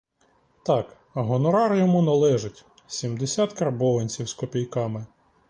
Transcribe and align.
Так, 0.65 0.97
гонорар 1.15 1.75
йому 1.75 2.01
належить— 2.01 2.65
сімдесят 2.87 3.53
карбованців 3.53 4.29
з 4.29 4.33
копійками. 4.33 5.05